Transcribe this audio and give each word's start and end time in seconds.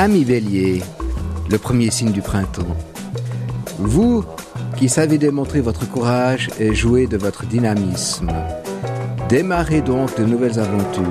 Ami 0.00 0.24
bélier, 0.24 0.80
le 1.50 1.58
premier 1.58 1.90
signe 1.90 2.12
du 2.12 2.22
printemps. 2.22 2.76
Vous 3.80 4.24
qui 4.76 4.88
savez 4.88 5.18
démontrer 5.18 5.60
votre 5.60 5.90
courage 5.90 6.50
et 6.60 6.72
jouer 6.72 7.08
de 7.08 7.16
votre 7.16 7.46
dynamisme, 7.46 8.30
démarrez 9.28 9.80
donc 9.80 10.16
de 10.16 10.24
nouvelles 10.24 10.60
aventures. 10.60 11.02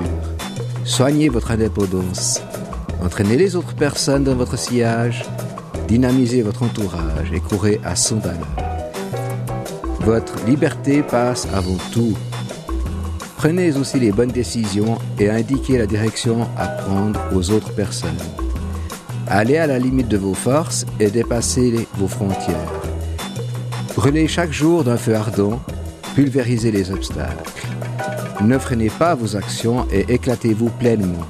Soignez 0.84 1.28
votre 1.28 1.50
indépendance. 1.50 2.40
Entraînez 3.04 3.36
les 3.36 3.56
autres 3.56 3.74
personnes 3.74 4.24
dans 4.24 4.34
votre 4.34 4.56
sillage. 4.56 5.22
Dynamisez 5.86 6.40
votre 6.40 6.62
entourage 6.62 7.30
et 7.30 7.40
courez 7.40 7.82
à 7.84 7.94
son 7.94 8.16
valeur. 8.16 8.48
Votre 10.00 10.42
liberté 10.46 11.02
passe 11.02 11.46
avant 11.52 11.76
tout. 11.92 12.16
Prenez 13.36 13.76
aussi 13.76 14.00
les 14.00 14.12
bonnes 14.12 14.32
décisions 14.32 14.96
et 15.18 15.28
indiquez 15.28 15.76
la 15.76 15.86
direction 15.86 16.48
à 16.56 16.68
prendre 16.68 17.20
aux 17.34 17.50
autres 17.50 17.74
personnes. 17.74 18.16
Allez 19.30 19.58
à 19.58 19.66
la 19.66 19.78
limite 19.78 20.08
de 20.08 20.16
vos 20.16 20.32
forces 20.32 20.86
et 20.98 21.10
dépassez 21.10 21.86
vos 21.98 22.08
frontières. 22.08 22.72
Brûlez 23.94 24.26
chaque 24.26 24.52
jour 24.52 24.84
d'un 24.84 24.96
feu 24.96 25.14
ardent, 25.14 25.60
pulvérisez 26.14 26.70
les 26.70 26.90
obstacles. 26.90 27.52
Ne 28.40 28.56
freinez 28.58 28.88
pas 28.88 29.14
vos 29.14 29.36
actions 29.36 29.86
et 29.92 30.06
éclatez-vous 30.08 30.70
pleinement. 30.70 31.26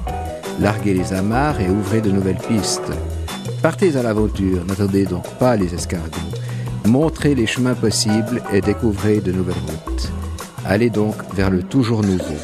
Larguez 0.60 0.94
les 0.94 1.12
amarres 1.12 1.60
et 1.60 1.68
ouvrez 1.68 2.00
de 2.00 2.12
nouvelles 2.12 2.38
pistes. 2.48 2.92
Partez 3.62 3.96
à 3.96 4.02
l'aventure, 4.04 4.64
n'attendez 4.64 5.04
donc 5.04 5.26
pas 5.40 5.56
les 5.56 5.74
escargots. 5.74 6.18
Montrez 6.84 7.34
les 7.34 7.46
chemins 7.46 7.74
possibles 7.74 8.42
et 8.52 8.60
découvrez 8.60 9.20
de 9.20 9.32
nouvelles 9.32 9.56
routes. 9.66 10.12
Allez 10.64 10.90
donc 10.90 11.16
vers 11.34 11.50
le 11.50 11.64
toujours 11.64 12.02
nouveau. 12.02 12.38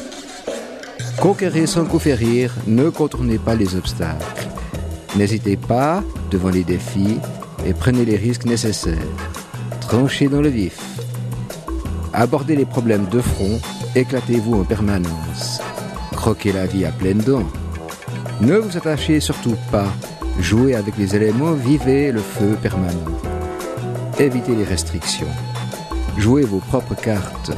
Conquérez 1.21 1.65
sans 1.65 1.85
coup 1.85 1.99
férir, 1.99 2.53
ne 2.67 2.89
contournez 2.89 3.37
pas 3.37 3.55
les 3.55 3.75
obstacles. 3.75 4.45
N'hésitez 5.15 5.55
pas 5.55 6.03
devant 6.29 6.49
les 6.49 6.63
défis 6.63 7.19
et 7.65 7.73
prenez 7.73 8.03
les 8.03 8.17
risques 8.17 8.45
nécessaires. 8.45 8.97
Tranchez 9.79 10.27
dans 10.27 10.41
le 10.41 10.49
vif. 10.49 10.77
Abordez 12.13 12.55
les 12.55 12.65
problèmes 12.65 13.05
de 13.05 13.21
front, 13.21 13.59
éclatez-vous 13.95 14.55
en 14.61 14.63
permanence. 14.63 15.61
Croquez 16.11 16.51
la 16.51 16.65
vie 16.65 16.85
à 16.85 16.91
pleines 16.91 17.19
dents. 17.19 17.47
Ne 18.41 18.57
vous 18.57 18.75
attachez 18.75 19.21
surtout 19.21 19.55
pas. 19.71 19.87
Jouez 20.39 20.75
avec 20.75 20.97
les 20.97 21.15
éléments, 21.15 21.53
vivez 21.53 22.11
le 22.11 22.19
feu 22.19 22.57
permanent. 22.61 23.19
Évitez 24.19 24.55
les 24.55 24.65
restrictions. 24.65 25.27
Jouez 26.17 26.43
vos 26.43 26.59
propres 26.59 26.95
cartes. 26.95 27.51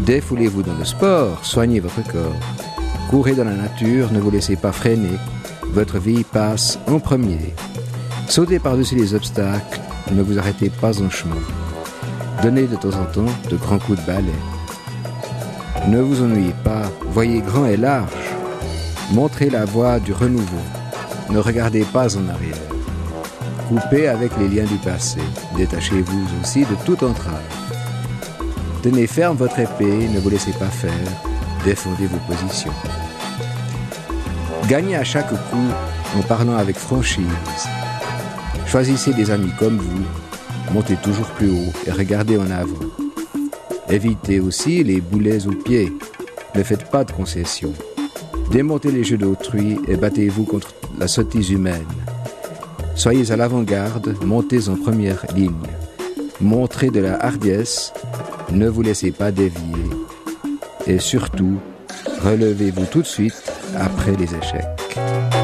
Défoulez-vous 0.00 0.62
dans 0.62 0.78
le 0.78 0.84
sport, 0.84 1.44
soignez 1.44 1.80
votre 1.80 2.02
corps. 2.10 2.36
Courez 3.10 3.34
dans 3.34 3.44
la 3.44 3.54
nature, 3.54 4.10
ne 4.12 4.20
vous 4.20 4.30
laissez 4.30 4.56
pas 4.56 4.72
freiner. 4.72 5.18
Votre 5.72 5.98
vie 5.98 6.22
passe 6.22 6.78
en 6.86 6.98
premier. 6.98 7.54
Sautez 8.28 8.58
par-dessus 8.58 8.94
les 8.94 9.14
obstacles, 9.14 9.80
ne 10.10 10.20
vous 10.20 10.38
arrêtez 10.38 10.68
pas 10.68 11.00
en 11.00 11.08
chemin. 11.08 11.40
Donnez 12.42 12.64
de 12.64 12.76
temps 12.76 12.90
en 12.90 13.06
temps 13.06 13.32
de 13.50 13.56
grands 13.56 13.78
coups 13.78 13.98
de 13.98 14.06
balai. 14.06 14.34
Ne 15.88 16.02
vous 16.02 16.22
ennuyez 16.22 16.52
pas, 16.62 16.82
voyez 17.08 17.40
grand 17.40 17.64
et 17.64 17.78
large. 17.78 18.12
Montrez 19.12 19.48
la 19.48 19.64
voie 19.64 19.98
du 19.98 20.12
renouveau. 20.12 20.60
Ne 21.30 21.38
regardez 21.38 21.84
pas 21.84 22.18
en 22.18 22.28
arrière. 22.28 22.54
Coupez 23.68 24.08
avec 24.08 24.32
les 24.38 24.48
liens 24.48 24.66
du 24.66 24.76
passé. 24.76 25.20
Détachez-vous 25.56 26.26
aussi 26.42 26.66
de 26.66 26.74
toute 26.84 27.02
entrave. 27.02 27.40
Tenez 28.82 29.06
ferme 29.06 29.38
votre 29.38 29.58
épée, 29.58 30.08
ne 30.08 30.20
vous 30.20 30.28
laissez 30.28 30.52
pas 30.52 30.66
faire. 30.66 30.92
Défendez 31.64 32.08
vos 32.08 32.34
positions. 32.34 32.74
Gagnez 34.72 34.96
à 34.96 35.04
chaque 35.04 35.28
coup 35.28 35.68
en 36.16 36.22
parlant 36.22 36.56
avec 36.56 36.76
franchise. 36.76 37.26
Choisissez 38.66 39.12
des 39.12 39.30
amis 39.30 39.52
comme 39.58 39.76
vous, 39.76 40.02
montez 40.72 40.96
toujours 40.96 41.26
plus 41.26 41.50
haut 41.50 41.74
et 41.86 41.90
regardez 41.90 42.38
en 42.38 42.50
avant. 42.50 42.86
Évitez 43.90 44.40
aussi 44.40 44.82
les 44.82 45.02
boulets 45.02 45.46
aux 45.46 45.52
pieds. 45.52 45.92
Ne 46.54 46.62
faites 46.62 46.90
pas 46.90 47.04
de 47.04 47.12
concessions. 47.12 47.74
Démontez 48.50 48.90
les 48.90 49.04
jeux 49.04 49.18
d'autrui 49.18 49.78
et 49.88 49.96
battez-vous 49.96 50.44
contre 50.44 50.72
la 50.98 51.06
sottise 51.06 51.50
humaine. 51.50 51.84
Soyez 52.94 53.30
à 53.30 53.36
l'avant-garde, 53.36 54.16
montez 54.24 54.70
en 54.70 54.76
première 54.76 55.26
ligne. 55.34 55.68
Montrez 56.40 56.88
de 56.88 57.00
la 57.00 57.22
hardiesse, 57.22 57.92
ne 58.50 58.70
vous 58.70 58.80
laissez 58.80 59.10
pas 59.10 59.32
dévier. 59.32 59.84
Et 60.86 60.98
surtout, 60.98 61.58
relevez-vous 62.22 62.86
tout 62.86 63.02
de 63.02 63.06
suite 63.06 63.51
après 63.76 64.12
les 64.12 64.34
échecs. 64.34 65.41